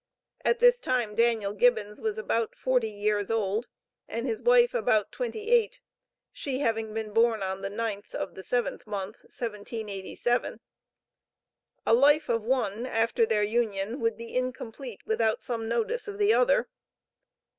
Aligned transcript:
At 0.43 0.57
this 0.57 0.79
time 0.79 1.13
Daniel 1.13 1.53
Gibbous 1.53 1.99
was 1.99 2.17
about 2.17 2.55
forty 2.55 2.89
years 2.89 3.29
old, 3.29 3.67
and 4.07 4.25
his 4.25 4.41
wife 4.41 4.73
about 4.73 5.11
twenty 5.11 5.51
eight, 5.51 5.79
she 6.31 6.57
having 6.57 6.91
been 6.91 7.13
born 7.13 7.43
on 7.43 7.61
the 7.61 7.69
ninth 7.69 8.15
of 8.15 8.33
the 8.33 8.41
seventh 8.41 8.87
month, 8.87 9.17
1787. 9.25 10.59
A 11.85 11.93
life 11.93 12.29
of 12.29 12.41
one 12.43 12.87
after 12.87 13.27
their 13.27 13.43
union, 13.43 13.99
would 13.99 14.17
be 14.17 14.35
incomplete 14.35 15.01
without 15.05 15.43
some 15.43 15.67
notice 15.69 16.07
of 16.07 16.17
the 16.17 16.33
other. 16.33 16.67